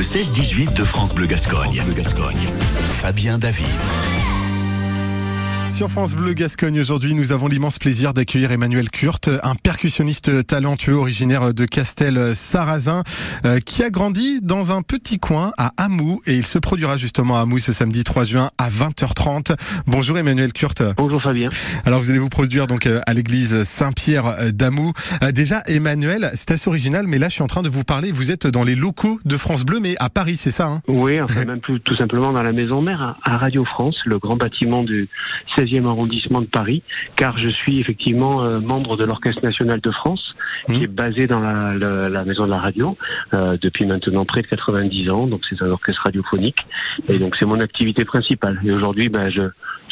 Le 0.00 0.04
16-18 0.04 0.72
de 0.72 0.82
France 0.82 1.14
Bleu 1.14 1.26
Gascogne. 1.26 1.78
Fabien 3.02 3.36
David. 3.36 3.66
Sur 5.70 5.88
France 5.88 6.14
Bleu 6.14 6.34
Gascogne 6.34 6.80
aujourd'hui, 6.80 7.14
nous 7.14 7.32
avons 7.32 7.46
l'immense 7.46 7.78
plaisir 7.78 8.12
d'accueillir 8.12 8.50
Emmanuel 8.50 8.90
Kurt, 8.90 9.30
un 9.42 9.54
percussionniste 9.54 10.46
talentueux 10.46 10.94
originaire 10.94 11.54
de 11.54 11.64
Castel-Sarrazin, 11.64 13.02
euh, 13.46 13.60
qui 13.60 13.82
a 13.82 13.88
grandi 13.88 14.40
dans 14.42 14.76
un 14.76 14.82
petit 14.82 15.18
coin 15.18 15.52
à 15.56 15.72
Hamou 15.78 16.20
et 16.26 16.34
il 16.34 16.44
se 16.44 16.58
produira 16.58 16.96
justement 16.96 17.38
à 17.38 17.42
Hamou 17.42 17.58
ce 17.60 17.72
samedi 17.72 18.04
3 18.04 18.24
juin 18.24 18.50
à 18.58 18.68
20h30. 18.68 19.56
Bonjour 19.86 20.18
Emmanuel 20.18 20.52
Kurt. 20.52 20.82
Bonjour 20.98 21.22
Fabien. 21.22 21.46
Alors 21.86 22.00
vous 22.00 22.10
allez 22.10 22.18
vous 22.18 22.28
produire 22.28 22.66
donc 22.66 22.86
euh, 22.86 23.00
à 23.06 23.14
l'église 23.14 23.62
Saint-Pierre 23.62 24.52
d'Hamou. 24.52 24.92
Euh, 25.22 25.30
déjà 25.32 25.62
Emmanuel, 25.66 26.30
c'est 26.34 26.50
assez 26.50 26.68
original, 26.68 27.06
mais 27.06 27.18
là 27.18 27.28
je 27.28 27.34
suis 27.34 27.42
en 27.42 27.48
train 27.48 27.62
de 27.62 27.70
vous 27.70 27.84
parler. 27.84 28.12
Vous 28.12 28.32
êtes 28.32 28.46
dans 28.46 28.64
les 28.64 28.74
locaux 28.74 29.18
de 29.24 29.36
France 29.36 29.64
Bleu, 29.64 29.78
mais 29.80 29.94
à 30.00 30.10
Paris, 30.10 30.36
c'est 30.36 30.50
ça 30.50 30.66
hein? 30.66 30.82
Oui, 30.88 31.20
enfin 31.20 31.44
même 31.44 31.60
plus, 31.60 31.80
tout 31.80 31.96
simplement 31.96 32.32
dans 32.32 32.42
la 32.42 32.52
maison 32.52 32.82
mère 32.82 33.16
à 33.24 33.38
Radio 33.38 33.64
France, 33.64 33.96
le 34.04 34.18
grand 34.18 34.36
bâtiment 34.36 34.82
du 34.82 35.08
16e 35.60 35.86
arrondissement 35.86 36.40
de 36.40 36.46
Paris, 36.46 36.82
car 37.16 37.38
je 37.38 37.48
suis 37.48 37.80
effectivement 37.80 38.42
euh, 38.44 38.60
membre 38.60 38.96
de 38.96 39.04
l'Orchestre 39.04 39.42
national 39.44 39.80
de 39.80 39.90
France, 39.90 40.34
qui 40.66 40.78
Mmh. 40.80 40.82
est 40.82 40.86
basé 40.86 41.26
dans 41.26 41.40
la, 41.40 41.74
la- 41.74 42.08
la 42.08 42.24
maison 42.24 42.44
de 42.44 42.50
la 42.50 42.58
radio 42.58 42.96
euh, 43.34 43.56
depuis 43.60 43.86
maintenant 43.86 44.24
près 44.24 44.42
de 44.42 44.46
90 44.48 45.10
ans. 45.10 45.26
Donc 45.26 45.40
c'est 45.48 45.60
un 45.62 45.70
orchestre 45.70 46.02
radiophonique, 46.04 46.58
et 47.08 47.18
donc 47.18 47.36
c'est 47.36 47.46
mon 47.46 47.60
activité 47.60 48.04
principale. 48.04 48.60
Et 48.64 48.70
aujourd'hui, 48.72 49.08
ben, 49.08 49.30
je 49.30 49.42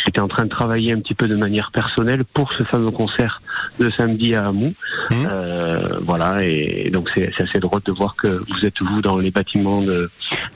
J'étais 0.08 0.20
en 0.20 0.28
train 0.28 0.44
de 0.44 0.48
travailler 0.48 0.94
un 0.94 1.00
petit 1.00 1.12
peu 1.12 1.28
de 1.28 1.36
manière 1.36 1.70
personnelle 1.70 2.24
pour 2.24 2.50
ce 2.54 2.62
fameux 2.62 2.90
concert 2.90 3.42
de 3.78 3.90
samedi 3.90 4.34
à 4.34 4.46
Hamou. 4.46 4.72
Mmh. 5.10 5.14
Euh, 5.30 5.86
voilà, 6.00 6.38
et 6.42 6.88
donc 6.90 7.10
c'est 7.14 7.28
assez 7.42 7.58
drôle 7.60 7.82
de 7.84 7.92
voir 7.92 8.16
que 8.16 8.40
vous 8.48 8.64
êtes 8.64 8.80
vous 8.80 9.02
dans 9.02 9.18
les 9.18 9.30
bâtiments 9.30 9.82
de, 9.82 10.10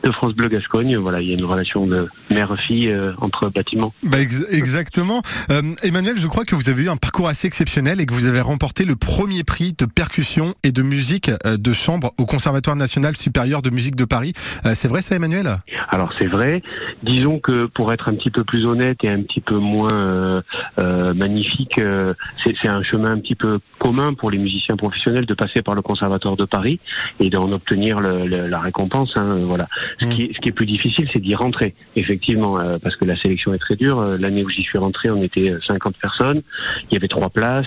de 0.05 0.11
France 0.11 0.33
Bleu 0.33 0.49
Gascogne. 0.49 0.97
Voilà, 0.97 1.21
il 1.21 1.29
y 1.29 1.33
a 1.33 1.35
une 1.35 1.45
relation 1.45 1.87
de 1.87 2.09
mère-fille 2.31 2.89
euh, 2.89 3.13
entre 3.19 3.51
bâtiments. 3.51 3.93
Bah, 4.05 4.21
ex- 4.21 4.47
exactement. 4.51 5.21
Euh, 5.51 5.61
Emmanuel, 5.83 6.17
je 6.17 6.29
crois 6.29 6.47
que 6.47 6.55
vous 6.55 6.71
avez 6.71 6.85
eu 6.85 6.89
un 6.89 6.97
parcours 6.97 7.29
assez 7.29 7.47
exceptionnel 7.47 8.01
et 8.01 8.07
que 8.07 8.15
vous 8.15 8.25
avez 8.25 8.41
remporté 8.41 8.87
le 8.87 8.97
premier 8.97 9.45
prix 9.45 9.75
de 9.79 9.85
percussion 9.85 10.55
et 10.65 10.73
de 10.73 10.81
musique 10.81 11.31
de 11.45 11.73
chambre 11.75 12.15
au 12.17 12.25
Conservatoire 12.25 12.77
national 12.77 13.19
supérieur 13.19 13.61
de 13.61 13.69
musique 13.69 13.97
de 13.97 14.07
Paris. 14.07 14.33
C'est 14.73 14.89
vrai 14.89 15.03
ça, 15.03 15.17
Emmanuel? 15.17 15.59
Alors 15.91 16.11
c'est 16.19 16.29
vrai. 16.29 16.63
Disons 17.03 17.39
que 17.39 17.67
pour 17.67 17.93
être 17.93 18.09
un 18.09 18.15
petit 18.15 18.31
peu 18.31 18.45
plus 18.45 18.65
honnête 18.65 18.97
et 19.03 19.11
un 19.11 19.23
petit 19.23 19.42
peu 19.43 19.57
moins 19.59 19.93
euh, 19.93 20.43
euh, 20.79 21.13
magnifique, 21.15 21.79
euh, 21.79 22.15
c'est 22.43 22.69
un 22.69 22.83
chemin 22.83 23.11
un 23.11 23.19
petit 23.19 23.35
peu 23.35 23.59
commun 23.79 24.15
pour 24.15 24.31
les 24.31 24.39
musiciens 24.39 24.77
professionnels 24.77 25.27
de 25.27 25.35
passer 25.35 25.61
par 25.63 25.75
le 25.75 25.83
Conservatoire 25.83 26.37
de 26.37 26.45
Paris 26.45 26.81
et 27.21 27.29
d'en 27.29 27.51
obtenir 27.53 27.97
le- 27.99 28.25
le- 28.27 28.47
la 28.49 28.59
récompense. 28.59 29.13
hein, 29.17 29.41
voilà. 29.45 29.67
Ce, 30.01 30.07
qui, 30.07 30.23
est- 30.23 30.35
ce 30.35 30.41
qui 30.41 30.49
est 30.49 30.53
plus 30.53 30.67
difficile, 30.67 31.09
c'est 31.13 31.19
d'y 31.21 31.35
rentrer, 31.35 31.75
effectivement, 31.97 32.55
parce 32.83 32.97
que 32.97 33.05
la 33.05 33.17
sélection 33.17 33.53
est 33.53 33.59
très 33.59 33.77
dure. 33.77 34.01
L'année 34.19 34.45
où 34.45 34.49
j'y 34.49 34.63
suis 34.63 34.79
rentré, 34.79 35.11
on 35.11 35.23
était 35.23 35.51
euh, 35.51 35.59
50 35.67 35.97
personnes. 35.99 36.43
Il 36.91 36.95
y 36.95 36.97
avait 36.97 37.09
trois 37.09 37.29
places. 37.29 37.67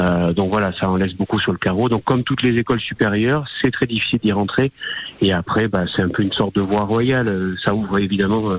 Euh, 0.00 0.32
donc 0.32 0.48
voilà, 0.50 0.72
ça 0.80 0.90
en 0.90 0.96
laisse 0.96 1.14
beaucoup 1.14 1.38
sur 1.40 1.52
le 1.52 1.58
carreau. 1.58 1.88
Donc 1.88 2.02
comme 2.04 2.24
toutes 2.24 2.42
les 2.42 2.58
écoles 2.58 2.80
supérieures, 2.80 3.44
c'est 3.62 3.70
très 3.70 3.86
difficile 3.86 4.18
d'y 4.22 4.32
rentrer. 4.32 4.72
Et 5.22 5.32
après, 5.32 5.68
bah, 5.68 5.84
c'est 5.94 6.02
un 6.02 6.08
peu 6.08 6.22
une 6.22 6.32
sorte 6.32 6.54
de 6.56 6.60
voie 6.60 6.82
royale. 6.82 7.54
Ça 7.64 7.72
ouvre 7.74 7.98
évidemment 7.98 8.58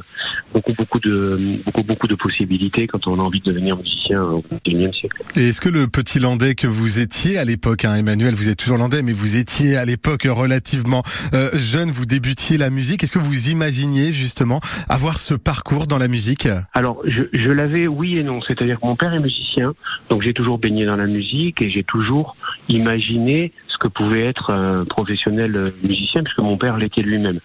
beaucoup, 0.54 0.74
beaucoup 0.78 1.00
de, 1.00 1.60
beaucoup, 1.66 1.84
beaucoup 1.84 2.08
de 2.08 2.16
possibilités 2.16 2.45
quand 2.88 3.08
on 3.08 3.20
a 3.20 3.24
envie 3.24 3.40
de 3.40 3.52
devenir 3.52 3.78
musicien 3.78 4.22
au 4.24 4.44
XXIe 4.52 4.94
siècle. 4.94 5.18
Et 5.36 5.50
est-ce 5.50 5.62
que 5.62 5.70
le 5.70 5.88
petit 5.88 6.20
landais 6.20 6.56
que 6.56 6.68
vous 6.68 7.00
étiez 7.00 7.38
à 7.38 7.46
l'époque, 7.46 7.86
hein, 7.86 7.96
Emmanuel, 7.96 8.34
vous 8.34 8.50
êtes 8.50 8.58
toujours 8.58 8.78
landais, 8.78 9.02
mais 9.02 9.14
vous 9.14 9.36
étiez 9.36 9.78
à 9.78 9.86
l'époque 9.86 10.28
relativement 10.30 11.04
euh, 11.34 11.50
jeune, 11.54 11.90
vous 11.92 12.06
débutiez 12.06 12.58
la 12.58 12.70
musique. 12.70 13.04
Est-ce 13.04 13.14
que 13.14 13.20
vous 13.20 13.50
imaginiez 13.50 14.12
justement 14.14 14.60
avoir 14.90 15.18
ce 15.18 15.34
parcours 15.34 15.88
dans 15.88 15.98
la 15.98 16.08
musique? 16.08 16.48
Alors, 16.74 17.02
je, 17.06 17.24
je 17.34 17.50
l'avais 17.50 17.88
oui 17.88 18.18
et 18.18 18.24
non. 18.24 18.42
C'est-à-dire 18.42 18.80
que 18.80 18.86
mon 18.86 18.96
père 18.96 19.14
est 19.14 19.20
musicien, 19.20 19.74
donc 20.10 20.22
j'ai 20.24 20.34
toujours 20.34 20.58
baigné 20.58 20.86
dans 20.86 20.98
la 20.98 21.08
musique 21.08 21.62
et 21.62 21.70
j'ai 21.70 21.84
toujours 21.84 22.36
imaginé 22.70 23.52
que 23.86 23.90
pouvait 23.90 24.26
être 24.26 24.52
un 24.52 24.86
professionnel 24.86 25.56
euh, 25.56 25.72
musicien, 25.84 26.24
puisque 26.24 26.40
mon 26.40 26.58
père 26.58 26.78
l'était 26.78 27.02
lui-même. 27.02 27.40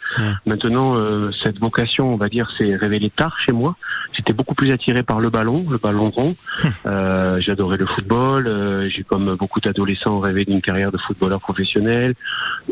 Maintenant, 0.47 0.97
euh, 0.97 1.31
cette 1.45 1.59
vocation, 1.59 2.13
on 2.13 2.17
va 2.17 2.29
dire, 2.29 2.51
s'est 2.59 2.77
révélée 2.77 3.11
tard 3.11 3.37
chez 3.45 3.53
moi. 3.53 3.77
J'étais 4.17 4.33
beaucoup 4.33 4.55
plus 4.55 4.71
attiré 4.73 5.03
par 5.03 5.21
le 5.21 5.29
ballon, 5.29 5.67
le 5.71 5.79
ballon 5.79 6.11
rond. 6.11 6.37
Euh, 6.87 7.41
J'adorais 7.41 7.77
le 7.77 7.87
football. 7.87 8.47
euh, 8.47 8.89
j'ai, 8.89 9.03
comme 9.03 9.35
beaucoup 9.37 9.61
d'adolescents, 9.61 10.19
rêvé 10.19 10.45
d'une 10.45 10.63
carrière 10.63 10.91
de 10.91 10.99
footballeur 10.99 11.39
professionnel, 11.41 12.15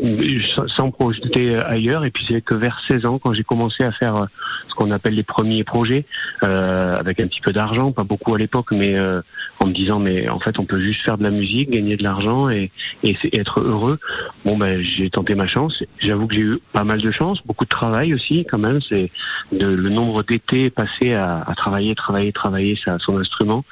euh, 0.03 0.41
sans- 0.77 0.91
projeter 0.91 1.57
ailleurs. 1.57 2.05
Et 2.05 2.11
puis 2.11 2.25
c'est 2.29 2.41
que 2.41 2.55
vers 2.55 2.79
16 2.89 3.05
ans, 3.07 3.19
quand 3.19 3.35
j'ai 3.35 3.45
commencé 3.45 3.85
à 3.85 3.93
faire 3.93 4.17
euh, 4.17 4.25
ce 4.69 4.75
qu'on 4.75 4.91
appelle 4.91 5.15
les 5.15 5.23
premiers 5.23 5.63
projets, 5.65 6.07
euh, 6.43 6.95
avec 6.95 7.21
un 7.21 7.27
petit 7.27 7.41
peu 7.41 7.53
d'argent, 7.53 7.93
pas 7.93 8.05
beaucoup 8.05 8.35
à 8.35 8.39
l'époque, 8.39 8.69
mais 8.73 8.99
euh, 8.99 9.21
en 9.61 9.69
me 9.69 9.73
disant 9.73 9.99
mais 9.99 10.31
en 10.31 10.39
fait 10.39 10.59
on 10.59 10.65
peut 10.65 10.81
juste 10.81 11.03
faire 11.03 11.19
de 11.19 11.25
la 11.25 11.31
musique, 11.31 11.71
gagner 11.71 11.97
de 11.97 12.03
l'argent 12.03 12.49
et, 12.51 12.71
et 13.03 13.17
être 13.39 13.61
heureux. 13.61 13.99
Bon 14.45 14.57
ben 14.57 14.83
j'ai 14.83 15.11
tenté 15.11 15.35
ma 15.35 15.47
chance. 15.47 15.83
J'avoue 15.99 16.27
que 16.27 16.35
j'ai 16.35 16.43
eu 16.43 16.59
pas 16.73 16.85
mal 16.85 17.01
de 17.01 17.11
chance, 17.11 17.41
beaucoup 17.45 17.65
de 17.65 17.71
travail 17.71 18.15
aussi 18.15 18.47
quand 18.51 18.59
même. 18.59 18.81
C'est 18.89 19.11
de- 19.53 19.67
le 19.67 19.89
nombre 19.91 20.23
d'étés 20.23 20.71
passés 20.71 21.15
à, 21.15 21.43
à 21.47 21.55
travailler, 21.55 21.95
travailler, 21.95 22.33
travailler 22.33 22.79
ça, 22.85 22.97
son 23.01 23.19
instrument. 23.19 23.65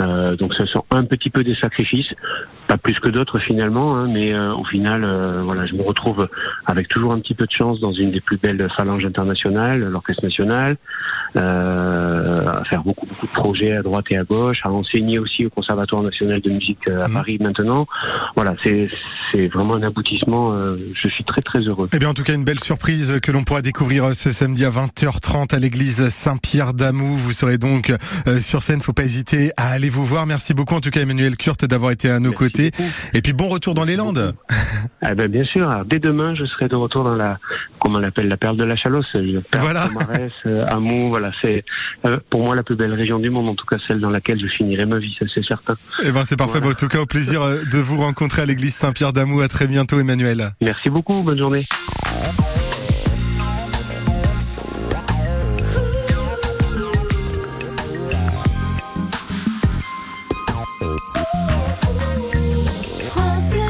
Euh, 0.00 0.36
donc 0.36 0.54
ce 0.54 0.64
sont 0.66 0.84
un 0.90 1.04
petit 1.04 1.30
peu 1.30 1.44
des 1.44 1.54
sacrifices, 1.56 2.12
pas 2.66 2.76
plus 2.76 2.98
que 3.00 3.08
d'autres 3.08 3.38
finalement, 3.38 3.96
hein, 3.96 4.08
mais 4.12 4.32
euh, 4.32 4.52
au 4.52 4.64
final 4.64 5.04
euh, 5.04 5.42
voilà 5.44 5.66
je 5.66 5.74
me 5.74 5.82
retrouve 5.82 6.28
avec 6.66 6.88
toujours 6.88 7.12
un 7.12 7.18
petit 7.20 7.34
peu 7.34 7.46
de 7.46 7.50
chance 7.52 7.80
dans 7.80 7.92
une 7.92 8.10
des 8.12 8.20
plus 8.20 8.36
belles 8.38 8.66
phalanges 8.76 9.04
internationales, 9.04 9.80
l'Orchestre 9.80 10.24
national, 10.24 10.76
euh, 11.36 12.46
à 12.48 12.64
faire 12.64 12.82
beaucoup 12.82 13.06
beaucoup 13.06 13.26
de 13.26 13.32
projets 13.32 13.72
à 13.72 13.82
droite 13.82 14.06
et 14.10 14.16
à 14.18 14.24
gauche, 14.24 14.58
à 14.64 14.70
enseigner 14.70 15.18
aussi 15.18 15.46
au 15.46 15.50
Conservatoire 15.50 16.02
national 16.02 16.40
de 16.40 16.50
musique 16.50 16.86
euh, 16.88 17.04
à 17.04 17.08
Mhm. 17.08 17.14
Paris 17.14 17.38
maintenant. 17.40 17.86
Voilà, 18.36 18.54
c'est 18.64 18.88
c'est 19.32 19.48
vraiment 19.48 19.76
un 19.76 19.82
aboutissement. 19.82 20.52
euh, 20.52 20.76
je 20.94 21.08
suis 21.08 21.24
très 21.24 21.42
très 21.42 21.60
heureux. 21.60 21.88
Eh 21.94 21.98
bien, 21.98 22.08
en 22.08 22.14
tout 22.14 22.22
cas, 22.22 22.34
une 22.34 22.44
belle 22.44 22.60
surprise 22.60 23.18
que 23.20 23.30
l'on 23.32 23.44
pourra 23.44 23.60
découvrir 23.62 24.14
ce 24.14 24.30
samedi 24.30 24.64
à 24.64 24.70
20h30 25.18 25.54
à 25.54 25.58
l'église 25.58 26.08
Saint-Pierre 26.10 26.74
d'Amou. 26.74 27.16
Vous 27.16 27.32
serez 27.32 27.58
donc 27.58 27.92
euh, 28.26 28.40
sur 28.40 28.62
scène. 28.62 28.80
Faut 28.80 28.92
pas 28.92 29.04
hésiter 29.04 29.52
à 29.56 29.70
aller 29.70 29.88
vous 29.90 30.04
voir. 30.04 30.26
Merci 30.26 30.54
beaucoup, 30.54 30.74
en 30.74 30.80
tout 30.80 30.90
cas, 30.90 31.00
Emmanuel 31.00 31.36
Kurt, 31.36 31.64
d'avoir 31.64 31.90
été 31.90 32.08
à 32.08 32.20
nos 32.20 32.30
Merci 32.30 32.36
côtés. 32.36 32.70
beaucoup. 32.70 32.90
Et 33.14 33.22
puis, 33.22 33.32
bon 33.32 33.48
retour 33.48 33.74
dans 33.74 33.84
les 33.84 33.96
Landes. 33.96 34.34
Ah 35.02 35.14
ben 35.16 35.28
bien 35.28 35.44
sûr. 35.44 35.68
Alors, 35.68 35.84
dès 35.84 35.98
demain, 35.98 36.34
je 36.34 36.44
serai 36.44 36.68
de 36.68 36.76
retour 36.76 37.04
dans 37.04 37.14
la, 37.14 37.38
comment 37.80 37.96
on 37.98 38.00
l'appelle, 38.00 38.28
la 38.28 38.36
perle 38.36 38.56
de 38.56 38.64
la 38.64 38.76
Chalosse, 38.76 39.06
Voilà. 39.60 39.88
Euh, 40.46 40.64
Hamon. 40.68 41.08
Voilà, 41.08 41.32
c'est 41.42 41.64
euh, 42.04 42.18
pour 42.30 42.42
moi 42.42 42.54
la 42.54 42.62
plus 42.62 42.76
belle 42.76 42.94
région 42.94 43.18
du 43.18 43.30
monde, 43.30 43.48
en 43.48 43.54
tout 43.54 43.66
cas 43.66 43.76
celle 43.86 44.00
dans 44.00 44.10
laquelle 44.10 44.40
je 44.40 44.46
finirai 44.56 44.86
ma 44.86 44.98
vie, 44.98 45.14
ça 45.18 45.26
c'est 45.34 45.44
certain. 45.44 45.74
Eh 46.04 46.12
ben, 46.12 46.24
c'est 46.24 46.36
parfait. 46.36 46.58
Voilà. 46.58 46.72
En 46.72 46.74
tout 46.74 46.88
cas, 46.88 47.00
au 47.00 47.06
plaisir 47.06 47.40
de 47.70 47.78
vous 47.78 47.98
rencontrer 47.98 48.42
à 48.42 48.46
l'église 48.46 48.74
Saint-Pierre 48.74 49.12
d'Amou. 49.12 49.40
À 49.40 49.48
très 49.48 49.66
bientôt, 49.66 49.98
Emmanuel. 49.98 50.50
Merci 50.60 50.90
beaucoup. 50.90 51.22
Bonne 51.22 51.38
journée. 51.38 51.64